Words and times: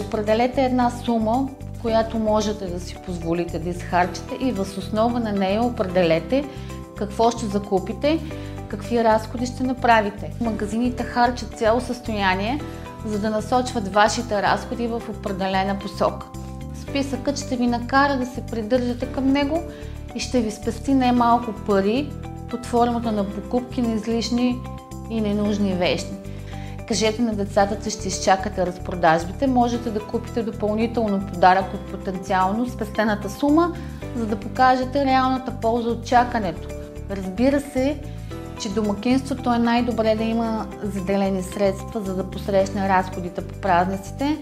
Определете 0.00 0.64
една 0.64 0.90
сума, 0.90 1.48
която 1.82 2.18
можете 2.18 2.66
да 2.66 2.80
си 2.80 2.96
позволите 3.06 3.58
да 3.58 3.68
изхарчите 3.68 4.36
и 4.40 4.52
въз 4.52 4.78
основа 4.78 5.20
на 5.20 5.32
нея 5.32 5.62
определете 5.62 6.44
какво 6.96 7.30
ще 7.30 7.46
закупите, 7.46 8.20
какви 8.68 9.04
разходи 9.04 9.46
ще 9.46 9.62
направите. 9.62 10.30
Магазините 10.40 11.02
харчат 11.02 11.58
цяло 11.58 11.80
състояние, 11.80 12.60
за 13.06 13.18
да 13.18 13.30
насочват 13.30 13.88
вашите 13.88 14.42
разходи 14.42 14.86
в 14.86 15.02
определена 15.10 15.78
посока. 15.78 16.26
Списъкът 16.82 17.38
ще 17.38 17.56
ви 17.56 17.66
накара 17.66 18.16
да 18.16 18.26
се 18.26 18.46
придържате 18.46 19.06
към 19.06 19.32
него 19.32 19.62
и 20.14 20.20
ще 20.20 20.40
ви 20.40 20.50
спести 20.50 20.94
най-малко 20.94 21.52
пари 21.66 22.10
под 22.50 22.66
формата 22.66 23.12
на 23.12 23.30
покупки 23.30 23.82
на 23.82 23.94
излишни 23.94 24.58
и 25.10 25.20
ненужни 25.20 25.74
вещи. 25.74 26.25
Кажете 26.88 27.22
на 27.22 27.34
децата, 27.34 27.78
че 27.84 27.90
ще 27.90 28.08
изчакате 28.08 28.66
разпродажбите. 28.66 29.46
Можете 29.46 29.90
да 29.90 30.00
купите 30.00 30.42
допълнително 30.42 31.26
подарък 31.26 31.74
от 31.74 31.92
потенциално 31.92 32.68
спестената 32.68 33.30
сума, 33.30 33.72
за 34.16 34.26
да 34.26 34.36
покажете 34.36 35.04
реалната 35.04 35.52
полза 35.60 35.88
от 35.88 36.06
чакането. 36.06 36.68
Разбира 37.10 37.60
се, 37.60 38.00
че 38.60 38.68
домакинството 38.68 39.54
е 39.54 39.58
най-добре 39.58 40.14
да 40.14 40.24
има 40.24 40.66
заделени 40.82 41.42
средства, 41.42 42.00
за 42.00 42.14
да 42.14 42.30
посрещне 42.30 42.88
разходите 42.88 43.40
по 43.40 43.60
празниците. 43.60 44.36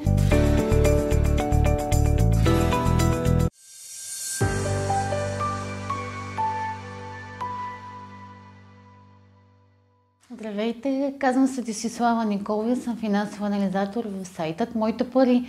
Здравейте, 10.31 11.15
казвам 11.19 11.47
се 11.47 11.63
Десислава 11.63 12.25
Николова 12.25 12.77
съм 12.77 12.97
финансов 12.97 13.43
анализатор 13.43 14.05
в 14.05 14.25
сайтът 14.25 14.75
Моите 14.75 15.11
пари. 15.11 15.47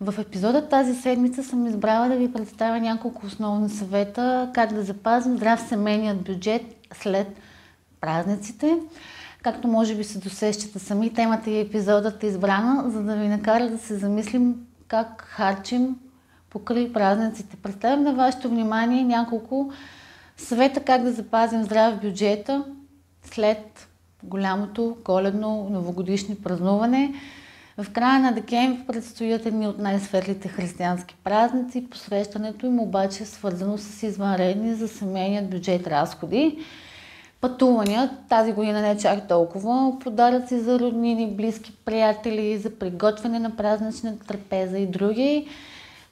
В 0.00 0.14
епизода 0.18 0.68
тази 0.68 0.94
седмица 0.94 1.44
съм 1.44 1.66
избрала 1.66 2.08
да 2.08 2.16
ви 2.16 2.32
представя 2.32 2.80
няколко 2.80 3.26
основни 3.26 3.68
съвета 3.68 4.50
как 4.54 4.72
да 4.72 4.82
запазим 4.82 5.36
здрав 5.36 5.60
семейният 5.60 6.22
бюджет 6.22 6.62
след 6.94 7.26
празниците. 8.00 8.78
Както 9.42 9.68
може 9.68 9.94
би 9.94 10.04
се 10.04 10.18
досещате 10.18 10.78
сами, 10.78 11.14
темата 11.14 11.50
и 11.50 11.60
епизодът 11.60 12.22
е 12.22 12.26
избрана, 12.26 12.90
за 12.90 13.02
да 13.02 13.16
ви 13.16 13.28
накара 13.28 13.70
да 13.70 13.78
се 13.78 13.96
замислим 13.96 14.54
как 14.88 15.22
харчим 15.28 15.96
покрай 16.50 16.92
празниците. 16.92 17.56
Представям 17.56 18.02
на 18.02 18.14
вашето 18.14 18.48
внимание 18.48 19.04
няколко 19.04 19.72
съвета 20.36 20.80
как 20.80 21.02
да 21.02 21.12
запазим 21.12 21.64
здрав 21.64 22.00
бюджета 22.00 22.64
след 23.24 23.88
голямото 24.22 24.96
коледно 25.04 25.68
новогодишни 25.70 26.34
празнуване. 26.34 27.14
В 27.78 27.90
края 27.90 28.20
на 28.20 28.32
декември 28.32 28.86
предстоят 28.86 29.46
едни 29.46 29.68
от 29.68 29.78
най-светлите 29.78 30.48
християнски 30.48 31.16
празници. 31.24 31.86
Посрещането 31.90 32.66
им 32.66 32.80
обаче 32.80 33.22
е 33.22 33.26
свързано 33.26 33.78
с 33.78 34.02
извънредни 34.02 34.74
за 34.74 34.88
семейният 34.88 35.50
бюджет 35.50 35.86
разходи. 35.86 36.58
Пътувания 37.40 38.10
тази 38.28 38.52
година 38.52 38.80
не 38.80 38.90
е 38.90 38.98
чак 38.98 39.28
толкова. 39.28 39.98
Подаръци 39.98 40.58
за 40.58 40.78
роднини, 40.78 41.30
близки 41.30 41.72
приятели, 41.84 42.58
за 42.58 42.70
приготвяне 42.70 43.38
на 43.38 43.56
празничната 43.56 44.26
трапеза 44.26 44.78
и 44.78 44.86
други. 44.86 45.48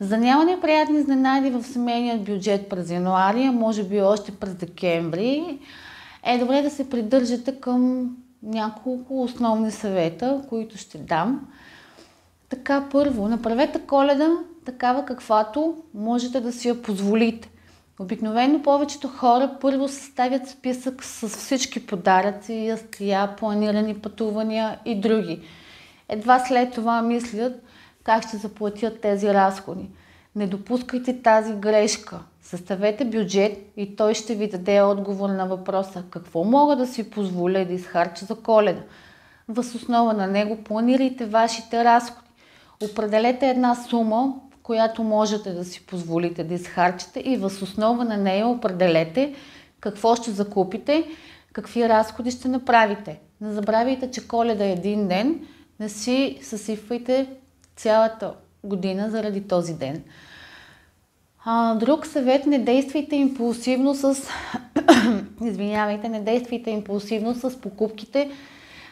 За 0.00 0.18
няма 0.18 0.44
неприятни 0.44 0.98
изненади 0.98 1.50
в 1.50 1.62
семейният 1.62 2.24
бюджет 2.24 2.68
през 2.68 2.90
януари, 2.90 3.44
а 3.44 3.52
може 3.52 3.84
би 3.84 4.00
още 4.00 4.32
през 4.32 4.54
декември 4.54 5.58
е 6.24 6.38
добре 6.38 6.62
да 6.62 6.70
се 6.70 6.90
придържате 6.90 7.60
към 7.60 8.10
няколко 8.42 9.22
основни 9.22 9.70
съвета, 9.70 10.42
които 10.48 10.78
ще 10.78 10.98
дам. 10.98 11.48
Така, 12.48 12.88
първо, 12.90 13.28
направете 13.28 13.80
коледа 13.86 14.30
такава 14.64 15.04
каквато 15.04 15.76
можете 15.94 16.40
да 16.40 16.52
си 16.52 16.68
я 16.68 16.82
позволите. 16.82 17.50
Обикновено 18.00 18.62
повечето 18.62 19.08
хора 19.08 19.56
първо 19.60 19.88
съставят 19.88 20.48
списък 20.48 21.04
с 21.04 21.28
всички 21.28 21.86
подаръци, 21.86 22.52
ястия, 22.52 23.36
планирани 23.36 23.94
пътувания 23.94 24.78
и 24.84 25.00
други. 25.00 25.40
Едва 26.08 26.38
след 26.38 26.74
това 26.74 27.02
мислят 27.02 27.62
как 28.04 28.28
ще 28.28 28.36
заплатят 28.36 29.00
тези 29.00 29.34
разходи. 29.34 29.88
Не 30.36 30.46
допускайте 30.46 31.22
тази 31.22 31.52
грешка. 31.52 32.18
Съставете 32.50 33.04
бюджет 33.04 33.58
и 33.76 33.96
той 33.96 34.14
ще 34.14 34.34
ви 34.34 34.48
даде 34.48 34.82
отговор 34.82 35.28
на 35.28 35.46
въпроса 35.46 36.04
какво 36.10 36.44
мога 36.44 36.76
да 36.76 36.86
си 36.86 37.10
позволя 37.10 37.64
да 37.64 37.72
изхарча 37.72 38.24
за 38.24 38.34
коледа. 38.34 38.82
Въз 39.48 39.74
основа 39.74 40.12
на 40.12 40.26
него 40.26 40.64
планирайте 40.64 41.26
вашите 41.26 41.84
разходи. 41.84 42.28
Определете 42.90 43.48
една 43.48 43.74
сума, 43.74 44.34
която 44.62 45.02
можете 45.02 45.52
да 45.52 45.64
си 45.64 45.86
позволите 45.86 46.44
да 46.44 46.54
изхарчите 46.54 47.20
и 47.20 47.36
въз 47.36 47.62
основа 47.62 48.04
на 48.04 48.16
нея 48.16 48.46
определете 48.46 49.34
какво 49.80 50.16
ще 50.16 50.30
закупите, 50.30 51.04
какви 51.52 51.88
разходи 51.88 52.30
ще 52.30 52.48
направите. 52.48 53.20
Не 53.40 53.52
забравяйте, 53.52 54.10
че 54.10 54.28
коледа 54.28 54.64
е 54.64 54.72
един 54.72 55.08
ден, 55.08 55.46
не 55.80 55.88
си 55.88 56.38
съсипвайте 56.42 57.26
цялата 57.76 58.34
година 58.64 59.10
заради 59.10 59.48
този 59.48 59.74
ден. 59.74 60.04
А, 61.44 61.74
друг 61.74 62.06
съвет, 62.06 62.46
не 62.46 62.58
действайте 62.58 63.16
импулсивно 63.16 63.94
с... 63.94 64.14
Извинявайте, 65.44 66.08
не 66.08 66.20
действайте 66.20 66.70
импулсивно 66.70 67.34
с 67.34 67.60
покупките. 67.60 68.30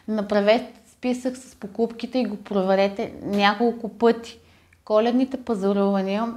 Направете 0.09 0.73
списък 0.93 1.37
с 1.37 1.55
покупките 1.55 2.19
и 2.19 2.27
го 2.27 2.37
проверете 2.37 3.13
няколко 3.23 3.89
пъти. 3.89 4.39
Коледните 4.85 5.37
пазарувания 5.37 6.35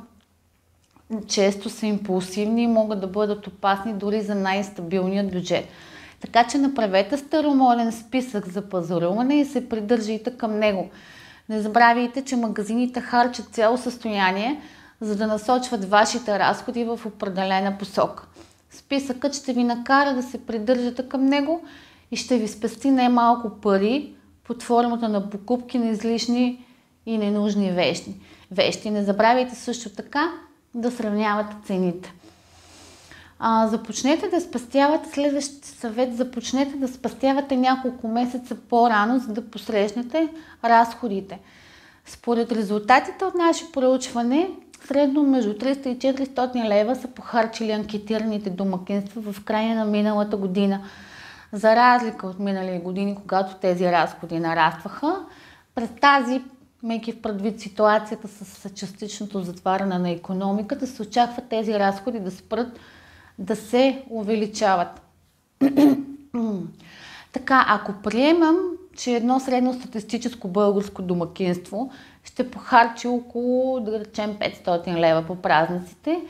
често 1.27 1.69
са 1.69 1.85
импулсивни 1.85 2.63
и 2.63 2.67
могат 2.67 3.01
да 3.01 3.07
бъдат 3.07 3.47
опасни 3.47 3.93
дори 3.93 4.21
за 4.21 4.35
най-стабилният 4.35 5.31
бюджет. 5.31 5.65
Така 6.21 6.47
че 6.47 6.57
направете 6.57 7.17
старомоден 7.17 7.91
списък 7.91 8.47
за 8.47 8.61
пазаруване 8.69 9.39
и 9.39 9.45
се 9.45 9.69
придържайте 9.69 10.37
към 10.37 10.59
него. 10.59 10.89
Не 11.49 11.61
забравяйте, 11.61 12.21
че 12.21 12.35
магазините 12.35 13.01
харчат 13.01 13.45
цяло 13.45 13.77
състояние, 13.77 14.61
за 15.01 15.15
да 15.15 15.27
насочват 15.27 15.89
вашите 15.89 16.39
разходи 16.39 16.83
в 16.83 16.99
определена 17.05 17.77
посока. 17.77 18.27
Списъкът 18.69 19.35
ще 19.35 19.53
ви 19.53 19.63
накара 19.63 20.13
да 20.13 20.23
се 20.23 20.45
придържате 20.45 21.09
към 21.09 21.25
него 21.25 21.61
и 22.11 22.15
ще 22.15 22.37
ви 22.37 22.47
спести 22.47 22.91
най-малко 22.91 23.49
пари 23.49 24.13
под 24.43 24.63
формата 24.63 25.09
на 25.09 25.29
покупки 25.29 25.77
на 25.77 25.89
излишни 25.89 26.65
и 27.05 27.17
ненужни 27.17 27.71
вещи. 27.71 28.15
вещи. 28.51 28.89
Не 28.89 29.03
забравяйте 29.03 29.55
също 29.55 29.89
така 29.89 30.31
да 30.75 30.91
сравнявате 30.91 31.55
цените. 31.65 32.13
А, 33.39 33.67
започнете 33.67 34.27
да 34.27 34.41
спастявате, 34.41 35.09
следващия 35.09 35.65
съвет, 35.65 36.17
започнете 36.17 36.77
да 36.77 36.87
спастявате 36.87 37.55
няколко 37.55 38.07
месеца 38.07 38.55
по-рано, 38.55 39.19
за 39.19 39.33
да 39.33 39.51
посрещнете 39.51 40.27
разходите. 40.63 41.39
Според 42.05 42.51
резултатите 42.51 43.25
от 43.25 43.35
наше 43.35 43.71
проучване, 43.71 44.49
средно 44.85 45.23
между 45.23 45.53
300 45.53 45.87
и 45.87 45.99
400 45.99 46.69
лева 46.69 46.95
са 46.95 47.07
похарчили 47.07 47.71
анкетираните 47.71 48.49
домакинства 48.49 49.33
в 49.33 49.43
края 49.43 49.75
на 49.75 49.85
миналата 49.85 50.37
година. 50.37 50.83
За 51.53 51.75
разлика 51.75 52.27
от 52.27 52.39
минали 52.39 52.79
години, 52.79 53.15
когато 53.15 53.55
тези 53.55 53.85
разходи 53.85 54.39
нарастваха, 54.39 55.25
през 55.75 55.89
тази, 56.01 56.41
мейки 56.83 57.11
в 57.11 57.21
предвид 57.21 57.59
ситуацията 57.59 58.27
с 58.27 58.69
частичното 58.69 59.41
затваряне 59.41 59.97
на 59.97 60.09
економиката, 60.09 60.87
се 60.87 61.01
очаква 61.01 61.41
тези 61.49 61.73
разходи 61.73 62.19
да 62.19 62.31
спрат 62.31 62.79
да 63.39 63.55
се 63.55 64.03
увеличават. 64.09 65.01
така, 67.33 67.65
ако 67.67 67.93
приемам, 67.93 68.57
че 68.97 69.11
едно 69.11 69.39
средно 69.39 69.73
статистическо 69.73 70.47
българско 70.47 71.01
домакинство 71.01 71.91
ще 72.23 72.51
похарчи 72.51 73.07
около, 73.07 73.79
да 73.79 73.99
речем, 73.99 74.37
500 74.39 74.99
лева 74.99 75.23
по 75.27 75.35
празниците, 75.35 76.21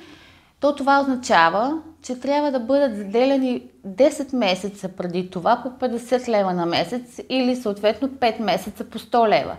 то 0.60 0.75
това 0.75 1.00
означава, 1.00 1.81
че 2.02 2.19
трябва 2.19 2.52
да 2.52 2.60
бъдат 2.60 2.98
заделени 2.98 3.63
10 3.88 4.36
месеца 4.36 4.90
преди 4.90 5.30
това 5.30 5.62
по 5.63 5.86
50 5.86 6.28
лева 6.28 6.54
на 6.54 6.66
месец 6.66 7.19
или 7.30 7.56
съответно 7.56 8.10
5 8.10 8.40
месеца 8.40 8.84
по 8.84 9.00
100 9.00 9.30
лева. 9.30 9.56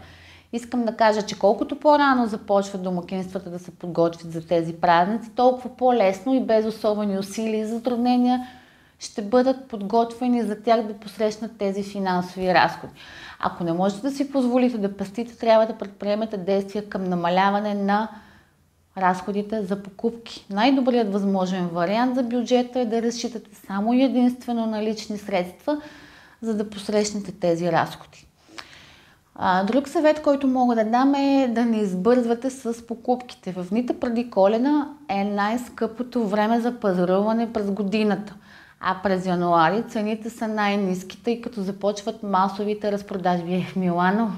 Искам 0.53 0.85
да 0.85 0.97
кажа, 0.97 1.23
че 1.23 1.39
колкото 1.39 1.77
по-рано 1.77 2.27
започват 2.27 2.83
домакинствата 2.83 3.51
да 3.51 3.59
се 3.59 3.71
подготвят 3.71 4.33
за 4.33 4.47
тези 4.47 4.73
празници, 4.73 5.31
толкова 5.31 5.77
по-лесно 5.77 6.35
и 6.35 6.41
без 6.41 6.67
особени 6.67 7.19
усилия 7.19 7.61
и 7.61 7.67
затруднения 7.67 8.47
ще 9.03 9.23
бъдат 9.23 9.69
подготвени 9.69 10.43
за 10.43 10.63
тях 10.63 10.83
да 10.83 10.95
посрещнат 10.95 11.59
тези 11.59 11.83
финансови 11.83 12.55
разходи. 12.55 12.93
Ако 13.41 13.65
не 13.65 13.73
можете 13.73 14.03
да 14.03 14.11
си 14.11 14.31
позволите 14.31 14.79
да 14.79 14.97
пастите, 14.97 15.39
трябва 15.39 15.67
да 15.67 15.79
предприемете 15.79 16.37
действия 16.37 16.89
към 16.89 17.05
намаляване 17.05 17.75
на 17.75 18.09
разходите 18.99 19.63
за 19.63 19.83
покупки. 19.83 20.47
Най-добрият 20.51 21.13
възможен 21.13 21.69
вариант 21.69 22.15
за 22.15 22.23
бюджета 22.23 22.81
е 22.81 22.85
да 22.85 23.03
разчитате 23.03 23.51
само 23.67 23.93
единствено 23.93 24.67
на 24.67 24.83
лични 24.83 25.19
средства, 25.19 25.81
за 26.43 26.55
да 26.55 26.71
посрещнете 26.71 27.33
тези 27.33 27.73
разходи. 27.73 28.27
Друг 29.67 29.89
съвет, 29.89 30.23
който 30.23 30.47
мога 30.47 30.75
да 30.75 30.85
дам 30.85 31.15
е 31.15 31.49
да 31.49 31.65
не 31.65 31.77
избързвате 31.77 32.51
с 32.51 32.87
покупките. 32.87 33.53
В 33.53 33.67
дните 33.71 34.01
преди 34.01 34.31
колена 34.31 34.89
е 35.09 35.25
най-скъпото 35.25 36.27
време 36.27 36.61
за 36.61 36.81
пазаруване 36.81 37.53
през 37.53 37.71
годината. 37.71 38.35
А 38.85 38.97
през 39.03 39.27
януари 39.27 39.85
цените 39.89 40.31
са 40.31 40.49
най-низки, 40.49 41.23
тъй 41.23 41.41
като 41.41 41.63
започват 41.63 42.23
масовите 42.23 42.93
разпродажби 42.93 43.67
в 43.71 43.77
Милано. 43.77 44.31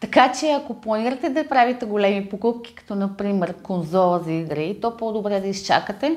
Така 0.00 0.32
че 0.32 0.52
ако 0.52 0.80
планирате 0.80 1.28
да 1.28 1.48
правите 1.48 1.86
големи 1.86 2.28
покупки, 2.28 2.74
като 2.74 2.94
например 2.94 3.54
конзола 3.62 4.18
за 4.18 4.32
игри, 4.32 4.78
то 4.82 4.96
по-добре 4.96 5.40
да 5.40 5.46
изчакате. 5.46 6.16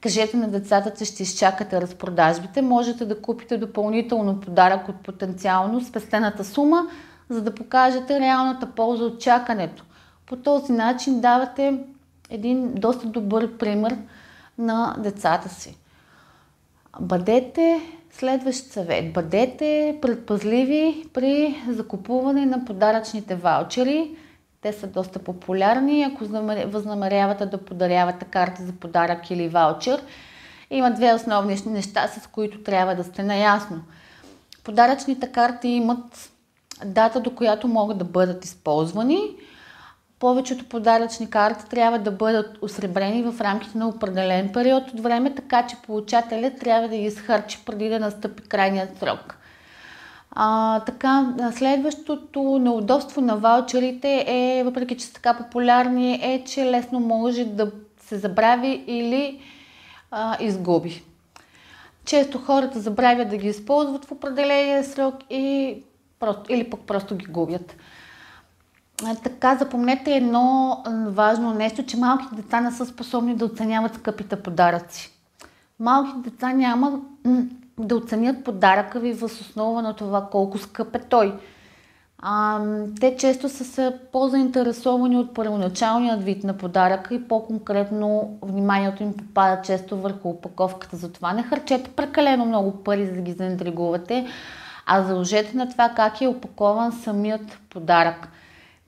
Кажете 0.00 0.36
на 0.36 0.48
децата, 0.48 0.92
че 0.98 1.04
ще 1.04 1.22
изчакате 1.22 1.80
разпродажбите. 1.80 2.62
Можете 2.62 3.04
да 3.04 3.22
купите 3.22 3.58
допълнително 3.58 4.40
подарък 4.40 4.88
от 4.88 4.96
потенциално 4.96 5.84
спестената 5.84 6.44
сума, 6.44 6.86
за 7.28 7.42
да 7.42 7.54
покажете 7.54 8.20
реалната 8.20 8.66
полза 8.66 9.04
от 9.04 9.20
чакането. 9.20 9.84
По 10.26 10.36
този 10.36 10.72
начин 10.72 11.20
давате 11.20 11.78
един 12.30 12.74
доста 12.74 13.06
добър 13.06 13.56
пример 13.56 13.96
на 14.58 14.96
децата 14.98 15.48
си. 15.48 15.76
Бъдете 17.00 17.80
следващ 18.10 18.64
съвет. 18.64 19.12
Бъдете 19.12 19.98
предпазливи 20.02 21.04
при 21.12 21.62
закупуване 21.68 22.46
на 22.46 22.64
подаръчните 22.64 23.34
ваучери. 23.34 24.10
Те 24.60 24.72
са 24.72 24.86
доста 24.86 25.18
популярни. 25.18 26.02
Ако 26.02 26.24
възнамерявате 26.66 27.46
да 27.46 27.64
подарявате 27.64 28.24
карта 28.24 28.62
за 28.62 28.72
подарък 28.72 29.30
или 29.30 29.48
ваучер, 29.48 30.02
има 30.70 30.90
две 30.90 31.14
основни 31.14 31.56
неща, 31.66 32.08
с 32.08 32.26
които 32.26 32.62
трябва 32.62 32.94
да 32.94 33.04
сте 33.04 33.22
наясно. 33.22 33.80
Подаръчните 34.64 35.32
карти 35.32 35.68
имат 35.68 36.30
дата, 36.84 37.20
до 37.20 37.34
която 37.34 37.68
могат 37.68 37.98
да 37.98 38.04
бъдат 38.04 38.44
използвани. 38.44 39.20
Повечето 40.18 40.64
подаръчни 40.64 41.30
карти 41.30 41.68
трябва 41.70 41.98
да 41.98 42.10
бъдат 42.10 42.58
осребрени 42.62 43.22
в 43.22 43.40
рамките 43.40 43.78
на 43.78 43.88
определен 43.88 44.52
период 44.52 44.90
от 44.90 45.00
време, 45.00 45.34
така 45.34 45.66
че 45.66 45.76
получателят 45.86 46.58
трябва 46.60 46.88
да 46.88 46.96
ги 46.96 47.04
изхарчи 47.04 47.58
преди 47.66 47.88
да 47.88 48.00
настъпи 48.00 48.42
крайният 48.42 48.98
срок. 48.98 49.36
А, 50.30 50.80
така, 50.80 51.34
следващото 51.52 52.58
неудобство 52.58 53.20
на 53.20 53.36
ваучерите 53.36 54.24
е, 54.28 54.62
въпреки 54.64 54.96
че 54.96 55.06
са 55.06 55.12
така 55.12 55.36
популярни, 55.36 56.20
е, 56.22 56.44
че 56.44 56.64
лесно 56.64 57.00
може 57.00 57.44
да 57.44 57.70
се 58.00 58.18
забрави 58.18 58.84
или 58.86 59.40
а, 60.10 60.36
изгуби. 60.40 61.02
Често 62.04 62.38
хората 62.38 62.80
забравят 62.80 63.28
да 63.28 63.36
ги 63.36 63.48
използват 63.48 64.04
в 64.04 64.12
определения 64.12 64.84
срок 64.84 65.14
и 65.30 65.76
просто, 66.20 66.52
или 66.52 66.70
пък 66.70 66.80
просто 66.80 67.16
ги 67.16 67.26
губят. 67.26 67.76
Така, 69.22 69.56
запомнете 69.56 70.16
едно 70.16 70.78
важно 71.06 71.54
нещо, 71.54 71.82
че 71.82 71.96
малките 71.96 72.34
деца 72.34 72.60
не 72.60 72.72
са 72.72 72.86
способни 72.86 73.36
да 73.36 73.44
оценяват 73.44 73.94
скъпите 73.94 74.36
подаръци. 74.36 75.12
Малките 75.80 76.30
деца 76.30 76.52
няма 76.52 77.00
да 77.78 77.96
оценят 77.96 78.44
подаръка 78.44 79.00
ви 79.00 79.12
въз 79.12 79.40
основа 79.40 79.82
на 79.82 79.94
това 79.96 80.28
колко 80.30 80.58
скъп 80.58 80.94
е 80.94 80.98
той. 80.98 81.34
А, 82.18 82.60
те 83.00 83.16
често 83.16 83.48
са 83.48 83.64
се 83.64 83.98
по-заинтересовани 84.12 85.16
от 85.16 85.34
първоначалният 85.34 86.22
вид 86.22 86.44
на 86.44 86.56
подаръка 86.56 87.14
и 87.14 87.28
по-конкретно 87.28 88.38
вниманието 88.42 89.02
им 89.02 89.16
попада 89.16 89.62
често 89.62 89.96
върху 89.96 90.28
опаковката. 90.28 90.96
Затова 90.96 91.32
не 91.32 91.42
харчете 91.42 91.90
прекалено 91.90 92.46
много 92.46 92.72
пари, 92.84 93.06
за 93.06 93.12
да 93.12 93.20
ги 93.20 93.32
заинтригувате, 93.32 94.26
а 94.86 95.02
заложете 95.02 95.56
на 95.56 95.68
това 95.68 95.88
как 95.88 96.20
е 96.20 96.28
опакован 96.28 96.92
самият 96.92 97.58
подарък. 97.70 98.28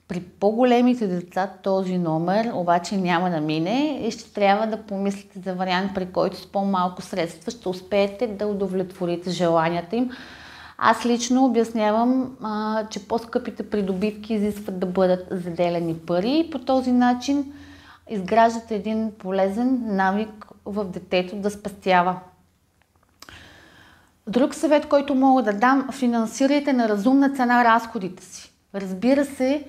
При 0.07 0.19
по-големите 0.19 1.07
деца 1.07 1.51
този 1.63 1.97
номер 1.97 2.51
обаче 2.53 2.97
няма 2.97 3.29
да 3.29 3.41
мине 3.41 3.99
и 4.07 4.11
ще 4.11 4.33
трябва 4.33 4.67
да 4.67 4.77
помислите 4.77 5.39
за 5.39 5.53
вариант, 5.53 5.91
при 5.95 6.05
който 6.11 6.37
с 6.37 6.47
по-малко 6.47 7.01
средства 7.01 7.51
ще 7.51 7.69
успеете 7.69 8.27
да 8.27 8.47
удовлетворите 8.47 9.29
желанията 9.29 9.95
им. 9.95 10.11
Аз 10.77 11.05
лично 11.05 11.45
обяснявам, 11.45 12.37
а, 12.43 12.83
че 12.89 13.07
по-скъпите 13.07 13.69
придобивки 13.69 14.33
изискват 14.33 14.79
да 14.79 14.85
бъдат 14.85 15.27
заделени 15.31 15.93
пари 15.93 16.39
и 16.39 16.49
по 16.49 16.59
този 16.59 16.91
начин 16.91 17.53
изграждате 18.09 18.75
един 18.75 19.11
полезен 19.19 19.95
навик 19.95 20.47
в 20.65 20.85
детето 20.85 21.35
да 21.35 21.49
спастява. 21.51 22.19
Друг 24.27 24.55
съвет, 24.55 24.85
който 24.85 25.15
мога 25.15 25.43
да 25.43 25.53
дам, 25.53 25.89
финансирайте 25.91 26.73
на 26.73 26.89
разумна 26.89 27.29
цена 27.29 27.63
разходите 27.63 28.23
си. 28.25 28.51
Разбира 28.75 29.25
се, 29.25 29.63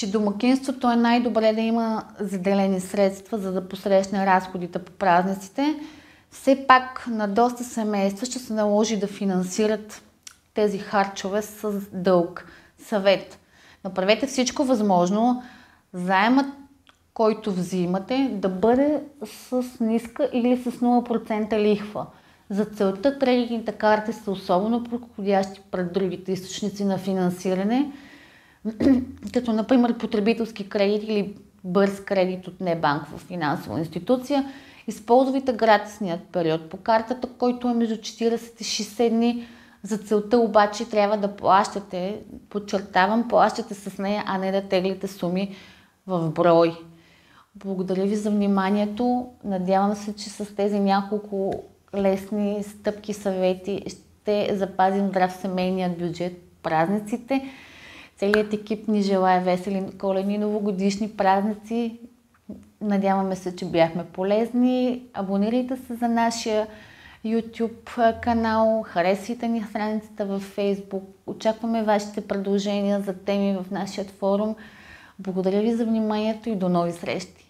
че 0.00 0.10
домакинството 0.10 0.90
е 0.90 0.96
най-добре 0.96 1.52
да 1.52 1.60
има 1.60 2.04
заделени 2.20 2.80
средства, 2.80 3.38
за 3.38 3.52
да 3.52 3.68
посрещне 3.68 4.26
разходите 4.26 4.78
по 4.78 4.92
празниците. 4.92 5.74
Все 6.30 6.64
пак 6.68 7.06
на 7.10 7.28
доста 7.28 7.64
семейства 7.64 8.26
ще 8.26 8.38
се 8.38 8.52
наложи 8.52 8.96
да 8.96 9.06
финансират 9.06 10.02
тези 10.54 10.78
харчове 10.78 11.42
с 11.42 11.72
дълг. 11.92 12.46
Съвет. 12.78 13.38
Направете 13.84 14.26
всичко 14.26 14.64
възможно 14.64 15.42
заемът, 15.92 16.46
който 17.14 17.52
взимате, 17.52 18.30
да 18.32 18.48
бъде 18.48 19.02
с 19.24 19.64
ниска 19.80 20.30
или 20.32 20.56
с 20.56 20.70
0% 20.70 21.58
лихва. 21.58 22.06
За 22.50 22.64
целта 22.64 23.18
кредитните 23.18 23.72
карти 23.72 24.12
са 24.12 24.30
особено 24.30 24.84
подходящи 24.84 25.60
пред 25.70 25.92
другите 25.92 26.32
източници 26.32 26.84
на 26.84 26.98
финансиране– 26.98 27.92
като 29.34 29.52
например 29.52 29.98
потребителски 29.98 30.68
кредит 30.68 31.02
или 31.02 31.34
бърз 31.64 32.00
кредит 32.00 32.48
от 32.48 32.60
небанкова 32.60 33.18
финансова 33.18 33.78
институция, 33.78 34.52
използвайте 34.86 35.52
гратисният 35.52 36.20
период 36.32 36.70
по 36.70 36.76
картата, 36.76 37.28
който 37.38 37.68
е 37.68 37.74
между 37.74 37.96
40 37.96 38.60
и 38.60 38.64
60 38.64 39.10
дни. 39.10 39.46
За 39.82 39.98
целта 39.98 40.38
обаче 40.38 40.90
трябва 40.90 41.16
да 41.16 41.36
плащате, 41.36 42.20
подчертавам, 42.48 43.28
плащате 43.28 43.74
с 43.74 43.98
нея, 43.98 44.24
а 44.26 44.38
не 44.38 44.52
да 44.52 44.68
теглите 44.68 45.08
суми 45.08 45.56
в 46.06 46.30
брой. 46.30 46.76
Благодаря 47.54 48.04
ви 48.04 48.16
за 48.16 48.30
вниманието. 48.30 49.28
Надявам 49.44 49.94
се, 49.94 50.16
че 50.16 50.30
с 50.30 50.54
тези 50.54 50.80
няколко 50.80 51.64
лесни 51.94 52.62
стъпки, 52.62 53.12
съвети 53.12 53.84
ще 53.86 54.56
запазим 54.56 55.08
здрав 55.08 55.32
семейният 55.32 55.98
бюджет 55.98 56.42
празниците. 56.62 57.50
Целият 58.20 58.52
екип 58.52 58.88
ни 58.88 59.02
желая 59.02 59.40
весели 59.40 59.86
коледни 59.98 60.38
новогодишни 60.38 61.10
празници. 61.10 62.00
Надяваме 62.80 63.36
се, 63.36 63.56
че 63.56 63.64
бяхме 63.64 64.04
полезни. 64.04 65.02
Абонирайте 65.14 65.76
се 65.76 65.94
за 65.94 66.08
нашия 66.08 66.66
YouTube 67.26 68.20
канал, 68.20 68.84
харесвайте 68.86 69.48
ни 69.48 69.62
страницата 69.62 70.26
във 70.26 70.56
Facebook. 70.56 71.02
Очакваме 71.26 71.82
вашите 71.82 72.20
предложения 72.20 73.00
за 73.00 73.14
теми 73.14 73.56
в 73.56 73.70
нашия 73.70 74.04
форум. 74.04 74.56
Благодаря 75.18 75.60
ви 75.60 75.74
за 75.74 75.84
вниманието 75.84 76.48
и 76.48 76.56
до 76.56 76.68
нови 76.68 76.92
срещи! 76.92 77.49